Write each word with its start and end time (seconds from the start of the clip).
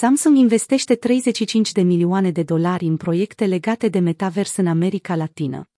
Samsung 0.00 0.36
investește 0.36 0.94
35 0.94 1.72
de 1.72 1.82
milioane 1.82 2.30
de 2.30 2.42
dolari 2.42 2.86
în 2.86 2.96
proiecte 2.96 3.46
legate 3.46 3.88
de 3.88 3.98
metavers 3.98 4.56
în 4.56 4.66
America 4.66 5.16
Latină. 5.16 5.68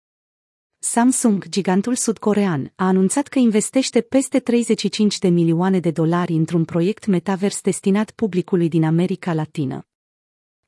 Samsung, 0.78 1.48
gigantul 1.48 1.94
sudcorean, 1.94 2.72
a 2.76 2.86
anunțat 2.86 3.28
că 3.28 3.38
investește 3.38 4.00
peste 4.00 4.38
35 4.38 5.18
de 5.18 5.28
milioane 5.28 5.80
de 5.80 5.90
dolari 5.90 6.32
într-un 6.32 6.64
proiect 6.64 7.06
metavers 7.06 7.60
destinat 7.60 8.10
publicului 8.10 8.68
din 8.68 8.84
America 8.84 9.34
Latină. 9.34 9.86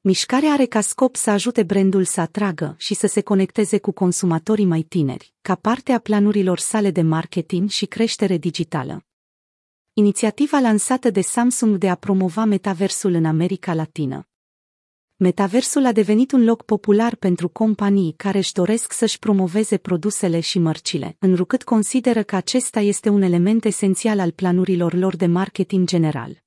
Mișcarea 0.00 0.52
are 0.52 0.64
ca 0.64 0.80
scop 0.80 1.16
să 1.16 1.30
ajute 1.30 1.62
brandul 1.62 2.04
să 2.04 2.20
atragă 2.20 2.74
și 2.78 2.94
să 2.94 3.06
se 3.06 3.20
conecteze 3.20 3.78
cu 3.78 3.92
consumatorii 3.92 4.64
mai 4.64 4.82
tineri, 4.82 5.34
ca 5.42 5.54
parte 5.54 5.92
a 5.92 5.98
planurilor 5.98 6.58
sale 6.58 6.90
de 6.90 7.02
marketing 7.02 7.68
și 7.68 7.86
creștere 7.86 8.36
digitală. 8.36 9.06
Inițiativa 9.94 10.58
lansată 10.58 11.10
de 11.10 11.20
Samsung 11.20 11.76
de 11.76 11.88
a 11.88 11.94
promova 11.94 12.44
metaversul 12.44 13.12
în 13.12 13.24
America 13.24 13.74
Latină. 13.74 14.28
Metaversul 15.16 15.84
a 15.86 15.92
devenit 15.92 16.32
un 16.32 16.44
loc 16.44 16.62
popular 16.62 17.14
pentru 17.14 17.48
companii 17.48 18.14
care 18.16 18.38
își 18.38 18.52
doresc 18.52 18.92
să-și 18.92 19.18
promoveze 19.18 19.76
produsele 19.76 20.40
și 20.40 20.58
mărcile, 20.58 21.16
înrucât 21.18 21.62
consideră 21.62 22.22
că 22.22 22.36
acesta 22.36 22.80
este 22.80 23.08
un 23.08 23.22
element 23.22 23.64
esențial 23.64 24.18
al 24.18 24.30
planurilor 24.30 24.94
lor 24.94 25.16
de 25.16 25.26
marketing 25.26 25.86
general. 25.86 26.42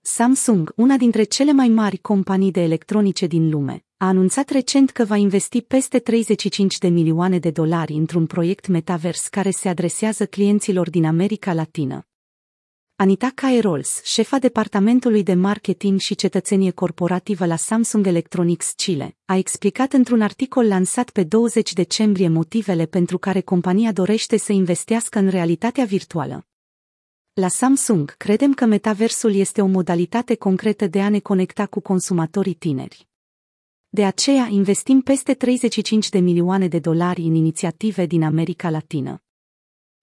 Samsung, 0.00 0.72
una 0.76 0.96
dintre 0.96 1.22
cele 1.22 1.52
mai 1.52 1.68
mari 1.68 1.96
companii 1.96 2.50
de 2.50 2.60
electronice 2.60 3.26
din 3.26 3.50
lume, 3.50 3.84
a 3.96 4.06
anunțat 4.06 4.50
recent 4.50 4.90
că 4.90 5.04
va 5.04 5.16
investi 5.16 5.62
peste 5.62 5.98
35 5.98 6.78
de 6.78 6.88
milioane 6.88 7.38
de 7.38 7.50
dolari 7.50 7.92
într-un 7.92 8.26
proiect 8.26 8.66
metavers 8.66 9.28
care 9.28 9.50
se 9.50 9.68
adresează 9.68 10.26
clienților 10.26 10.90
din 10.90 11.04
America 11.04 11.52
Latină. 11.52 12.02
Anita 13.00 13.30
Caerols, 13.34 14.00
șefa 14.04 14.38
departamentului 14.38 15.22
de 15.22 15.34
marketing 15.34 16.00
și 16.00 16.14
cetățenie 16.14 16.70
corporativă 16.70 17.46
la 17.46 17.56
Samsung 17.56 18.06
Electronics 18.06 18.72
Chile, 18.76 19.16
a 19.24 19.36
explicat 19.36 19.92
într-un 19.92 20.20
articol 20.20 20.66
lansat 20.66 21.10
pe 21.10 21.24
20 21.24 21.72
decembrie 21.72 22.28
motivele 22.28 22.86
pentru 22.86 23.18
care 23.18 23.40
compania 23.40 23.92
dorește 23.92 24.36
să 24.36 24.52
investească 24.52 25.18
în 25.18 25.28
realitatea 25.28 25.84
virtuală. 25.84 26.46
La 27.32 27.48
Samsung 27.48 28.16
credem 28.16 28.54
că 28.54 28.64
metaversul 28.64 29.34
este 29.34 29.62
o 29.62 29.66
modalitate 29.66 30.34
concretă 30.34 30.86
de 30.86 31.00
a 31.00 31.08
ne 31.08 31.18
conecta 31.18 31.66
cu 31.66 31.80
consumatorii 31.80 32.54
tineri. 32.54 33.08
De 33.88 34.04
aceea 34.04 34.48
investim 34.50 35.00
peste 35.00 35.34
35 35.34 36.08
de 36.08 36.18
milioane 36.18 36.68
de 36.68 36.78
dolari 36.78 37.22
în 37.22 37.34
inițiative 37.34 38.06
din 38.06 38.22
America 38.22 38.70
Latină. 38.70 39.22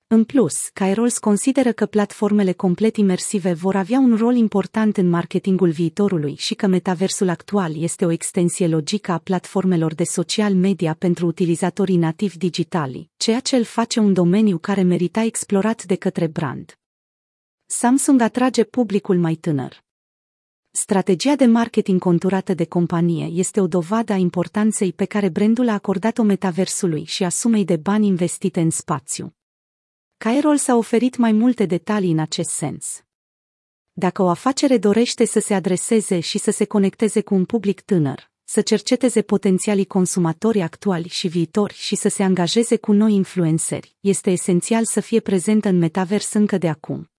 În 0.08 0.24
plus, 0.24 0.70
Kairos 0.74 1.18
consideră 1.18 1.72
că 1.72 1.86
platformele 1.86 2.52
complet 2.52 2.98
imersive 2.98 3.54
vor 3.54 3.76
avea 3.76 4.00
un 4.00 4.16
rol 4.16 4.36
important 4.36 4.98
în 4.98 5.10
marketingul 5.10 5.70
viitorului 5.70 6.36
și 6.36 6.54
că 6.54 6.68
metaversul 6.68 7.30
actual 7.30 7.82
este 7.82 8.06
o 8.06 8.12
extensie 8.12 8.68
logică 8.68 9.12
a 9.12 9.18
platformelor 9.18 9.94
de 9.94 10.04
social 10.04 10.54
media 10.54 10.94
pentru 10.94 11.26
utilizatorii 11.26 11.98
nativi 11.98 12.38
digitali, 12.38 13.10
ceea 13.18 13.40
ce 13.40 13.56
îl 13.56 13.64
face 13.64 14.00
un 14.00 14.14
domeniu 14.14 14.58
care 14.58 14.82
merita 14.82 15.22
explorat 15.22 15.84
de 15.84 15.96
către 15.96 16.28
brand. 16.28 16.80
Samsung 17.66 18.22
atrage 18.22 18.64
publicul 18.64 19.18
mai 19.18 19.36
tânăr. 19.36 19.84
Strategia 20.72 21.36
de 21.36 21.46
marketing 21.46 22.00
conturată 22.00 22.54
de 22.54 22.66
companie 22.66 23.26
este 23.26 23.60
o 23.62 23.68
dovadă 23.68 24.14
a 24.14 24.18
importanței 24.18 24.94
pe 24.94 25.06
care 25.06 25.30
brandul 25.30 25.70
a 25.70 25.74
acordat-o 25.74 26.24
metaversului 26.24 27.04
și 27.04 27.24
a 27.24 27.30
sumei 27.30 27.66
de 27.66 27.76
bani 27.76 28.08
investite 28.08 28.62
în 28.62 28.70
spațiu. 28.70 29.35
Cairol 30.18 30.58
s-a 30.58 30.76
oferit 30.76 31.18
mai 31.18 31.32
multe 31.32 31.66
detalii 31.66 32.12
în 32.12 32.20
acest 32.20 32.50
sens. 32.50 33.04
Dacă 33.94 34.22
o 34.22 34.30
afacere 34.30 34.78
dorește 34.78 35.26
să 35.26 35.40
se 35.40 35.54
adreseze 35.54 36.20
și 36.20 36.38
să 36.38 36.52
se 36.52 36.66
conecteze 36.66 37.22
cu 37.22 37.34
un 37.34 37.46
public 37.46 37.82
tânăr, 37.82 38.32
să 38.44 38.62
cerceteze 38.62 39.22
potențialii 39.22 39.86
consumatori 39.86 40.62
actuali 40.62 41.08
și 41.08 41.28
viitori 41.28 41.74
și 41.74 41.96
să 41.96 42.10
se 42.10 42.24
angajeze 42.24 42.78
cu 42.78 42.92
noi 42.92 43.14
influenceri, 43.14 43.96
este 44.00 44.32
esențial 44.32 44.86
să 44.86 45.00
fie 45.00 45.20
prezentă 45.20 45.68
în 45.68 45.78
metavers 45.78 46.34
încă 46.34 46.58
de 46.58 46.70
acum. 46.70 47.10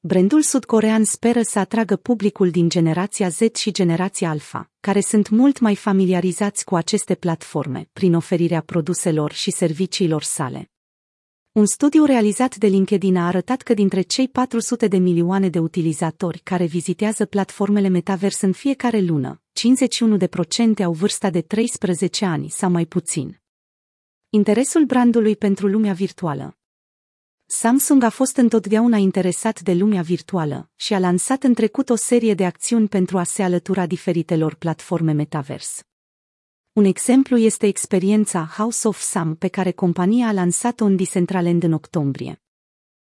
Brandul 0.00 0.42
sudcorean 0.42 1.04
speră 1.04 1.42
să 1.42 1.58
atragă 1.58 1.96
publicul 1.96 2.50
din 2.50 2.68
generația 2.68 3.28
Z 3.28 3.40
și 3.54 3.70
generația 3.70 4.30
Alpha, 4.30 4.70
care 4.80 5.00
sunt 5.00 5.28
mult 5.28 5.58
mai 5.58 5.76
familiarizați 5.76 6.64
cu 6.64 6.76
aceste 6.76 7.14
platforme, 7.14 7.88
prin 7.92 8.14
oferirea 8.14 8.60
produselor 8.60 9.32
și 9.32 9.50
serviciilor 9.50 10.22
sale. 10.22 10.70
Un 11.58 11.66
studiu 11.66 12.04
realizat 12.04 12.56
de 12.56 12.66
LinkedIn 12.66 13.16
a 13.16 13.26
arătat 13.26 13.62
că 13.62 13.74
dintre 13.74 14.00
cei 14.00 14.28
400 14.28 14.88
de 14.88 14.96
milioane 14.96 15.48
de 15.48 15.58
utilizatori 15.58 16.38
care 16.38 16.64
vizitează 16.64 17.24
platformele 17.26 17.88
Metaverse 17.88 18.46
în 18.46 18.52
fiecare 18.52 19.00
lună, 19.00 19.42
51% 20.80 20.84
au 20.84 20.92
vârsta 20.92 21.30
de 21.30 21.40
13 21.40 22.24
ani 22.24 22.50
sau 22.50 22.70
mai 22.70 22.86
puțin. 22.86 23.40
Interesul 24.28 24.84
brandului 24.84 25.36
pentru 25.36 25.66
lumea 25.66 25.92
virtuală 25.92 26.58
Samsung 27.46 28.02
a 28.02 28.10
fost 28.10 28.36
întotdeauna 28.36 28.96
interesat 28.96 29.60
de 29.60 29.72
lumea 29.72 30.02
virtuală 30.02 30.70
și 30.74 30.94
a 30.94 30.98
lansat 30.98 31.42
în 31.42 31.54
trecut 31.54 31.90
o 31.90 31.94
serie 31.94 32.34
de 32.34 32.44
acțiuni 32.44 32.88
pentru 32.88 33.18
a 33.18 33.22
se 33.22 33.42
alătura 33.42 33.86
diferitelor 33.86 34.54
platforme 34.54 35.12
Metaverse. 35.12 35.87
Un 36.78 36.84
exemplu 36.84 37.36
este 37.36 37.66
experiența 37.66 38.50
House 38.56 38.88
of 38.88 39.00
Sam 39.00 39.34
pe 39.34 39.48
care 39.48 39.70
compania 39.70 40.26
a 40.26 40.32
lansat-o 40.32 40.84
în 40.84 40.96
Decentraland 40.96 41.62
în 41.62 41.72
octombrie. 41.72 42.42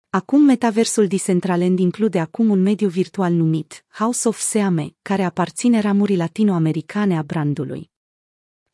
Acum 0.09 0.41
metaversul 0.41 1.07
Decentraland 1.07 1.79
include 1.79 2.19
acum 2.19 2.49
un 2.49 2.61
mediu 2.61 2.87
virtual 2.87 3.33
numit 3.33 3.85
House 3.87 4.27
of 4.27 4.39
Seame, 4.39 4.95
care 5.01 5.23
aparține 5.23 5.79
ramurii 5.79 6.15
latinoamericane 6.15 7.17
a 7.17 7.23
brandului. 7.23 7.91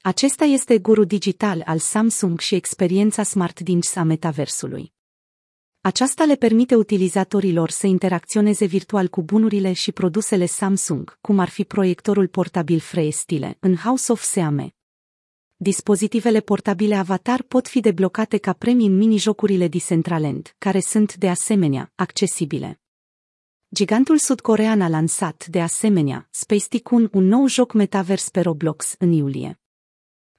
Acesta 0.02 0.46
este 0.46 0.80
guru 0.80 1.04
digital 1.04 1.62
al 1.66 1.78
Samsung 1.78 2.40
și 2.40 2.56
experiența 2.56 3.24
Smart 3.24 3.60
Dinks 3.60 3.96
a 3.96 4.04
metaversului. 4.04 4.94
Aceasta 5.82 6.24
le 6.24 6.36
permite 6.36 6.76
utilizatorilor 6.76 7.70
să 7.70 7.88
interacționeze 7.88 8.66
virtual 8.66 9.08
cu 9.08 9.22
bunurile 9.22 9.74
și 9.74 9.92
produsele 9.92 10.46
Samsung, 10.46 11.18
cum 11.22 11.40
ar 11.40 11.50
fi 11.50 11.64
proiectorul 11.64 12.28
portabil 12.28 12.80
Freestyle, 12.80 13.58
în 13.60 13.76
House 13.76 14.12
of 14.12 14.22
Seame. 14.22 14.76
Dispozitivele 15.64 16.40
portabile 16.40 16.96
Avatar 16.96 17.42
pot 17.42 17.68
fi 17.68 17.80
deblocate 17.80 18.38
ca 18.38 18.54
premii 18.54 18.86
în 18.86 18.98
mini-jocurile 18.98 19.68
Decentraland, 19.68 20.56
care 20.58 20.80
sunt, 20.80 21.16
de 21.16 21.30
asemenea, 21.30 21.92
accesibile. 21.96 22.82
Gigantul 23.74 24.18
sudcorean 24.18 24.82
a 24.82 24.88
lansat, 24.88 25.46
de 25.46 25.62
asemenea, 25.62 26.28
Space 26.32 26.68
Tycoon, 26.68 27.10
un 27.14 27.24
nou 27.24 27.48
joc 27.48 27.74
metavers 27.74 28.30
pe 28.30 28.42
Roblox, 28.42 28.96
în 29.00 29.12
iulie. 29.12 29.60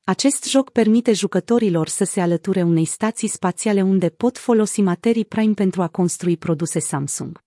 Acest 0.05 0.45
joc 0.45 0.71
permite 0.71 1.13
jucătorilor 1.13 1.89
să 1.89 2.05
se 2.05 2.21
alăture 2.21 2.63
unei 2.63 2.85
stații 2.85 3.29
spațiale 3.29 3.83
unde 3.83 4.09
pot 4.09 4.39
folosi 4.39 4.81
materii 4.81 5.25
prime 5.25 5.55
pentru 5.55 5.83
a 5.83 5.89
construi 5.89 6.37
produse 6.37 6.79
Samsung. 6.79 7.43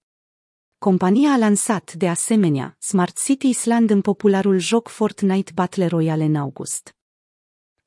Compania 0.77 1.31
a 1.31 1.37
lansat, 1.37 1.93
de 1.93 2.09
asemenea, 2.09 2.75
Smart 2.79 3.23
City 3.23 3.47
Island 3.47 3.89
în 3.89 4.01
popularul 4.01 4.57
joc 4.57 4.87
Fortnite 4.87 5.51
Battle 5.55 5.85
Royale 5.85 6.23
în 6.23 6.35
august. 6.35 6.94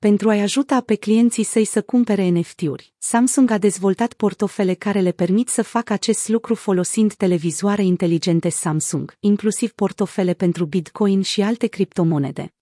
Pentru 0.01 0.29
a-i 0.29 0.41
ajuta 0.41 0.81
pe 0.81 0.95
clienții 0.95 1.43
săi 1.43 1.65
să 1.65 1.83
cumpere 1.83 2.29
NFT-uri, 2.29 2.93
Samsung 2.99 3.51
a 3.51 3.59
dezvoltat 3.59 4.13
portofele 4.13 4.75
care 4.75 5.01
le 5.01 5.13
permit 5.13 5.49
să 5.49 5.63
facă 5.63 5.93
acest 5.93 6.29
lucru 6.29 6.55
folosind 6.55 7.15
televizoare 7.15 7.85
inteligente 7.85 8.49
Samsung, 8.49 9.17
inclusiv 9.21 9.73
portofele 9.73 10.35
pentru 10.35 10.65
Bitcoin 10.65 11.23
și 11.23 11.43
alte 11.43 11.67
criptomonede. 11.67 12.55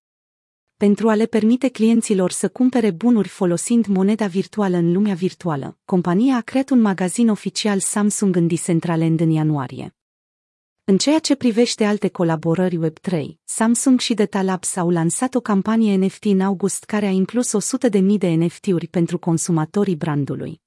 Pentru 0.77 1.09
a 1.09 1.15
le 1.15 1.27
permite 1.27 1.69
clienților 1.69 2.31
să 2.31 2.49
cumpere 2.49 2.91
bunuri 2.91 3.29
folosind 3.29 3.87
moneda 3.87 4.27
virtuală 4.27 4.77
în 4.77 4.93
lumea 4.93 5.15
virtuală, 5.15 5.79
compania 5.85 6.37
a 6.37 6.41
creat 6.41 6.71
un 6.71 6.81
magazin 6.81 7.29
oficial 7.29 7.79
Samsung 7.79 8.37
în 8.37 8.47
Decentraland 8.47 9.21
în 9.21 9.31
ianuarie. 9.31 9.97
În 10.89 10.97
ceea 10.97 11.19
ce 11.19 11.35
privește 11.35 11.85
alte 11.85 12.09
colaborări 12.09 12.79
Web3, 12.87 13.25
Samsung 13.45 14.01
și 14.01 14.15
Data 14.15 14.43
Labs 14.43 14.77
au 14.77 14.91
lansat 14.91 15.35
o 15.35 15.41
campanie 15.41 15.97
NFT 15.97 16.25
în 16.25 16.41
august 16.41 16.85
care 16.85 17.07
a 17.07 17.11
inclus 17.11 17.51
100.000 17.91 18.01
de 18.19 18.29
NFT-uri 18.29 18.87
pentru 18.87 19.19
consumatorii 19.19 19.97
brandului. 19.97 20.61